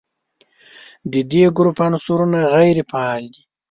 [1.11, 3.41] د دې ګروپ عنصرونه غیر فعال دي.